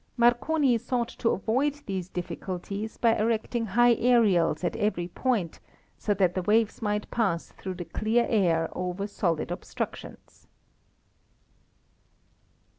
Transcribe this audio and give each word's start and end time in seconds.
Marconi 0.17 0.79
sought 0.79 1.09
to 1.09 1.29
avoid 1.29 1.75
these 1.85 2.09
difficulties 2.09 2.97
by 2.97 3.15
erecting 3.15 3.67
high 3.67 3.93
aerials 3.93 4.63
at 4.63 4.75
every 4.77 5.07
point, 5.07 5.59
so 5.95 6.11
that 6.15 6.33
the 6.33 6.41
waves 6.41 6.81
might 6.81 7.11
pass 7.11 7.49
through 7.51 7.75
the 7.75 7.85
clear 7.85 8.25
air 8.27 8.67
over 8.73 9.05
solid 9.05 9.51
obstructions. 9.51 10.47